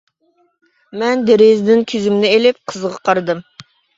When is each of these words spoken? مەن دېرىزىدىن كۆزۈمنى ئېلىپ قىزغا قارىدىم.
مەن 1.01 1.25
دېرىزىدىن 1.27 1.85
كۆزۈمنى 1.93 2.31
ئېلىپ 2.37 2.59
قىزغا 2.71 2.93
قارىدىم. 3.11 3.43